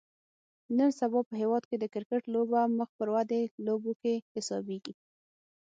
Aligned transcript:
نن 0.77 0.89
سبا 0.99 1.19
په 1.29 1.33
هیواد 1.41 1.63
کې 1.69 1.75
د 1.79 1.85
کرکټ 1.93 2.21
لوبه 2.33 2.59
مخ 2.77 2.89
پر 2.97 3.07
ودې 3.15 3.43
لوبو 3.65 3.91
کې 4.01 4.13
حسابیږي 4.35 4.93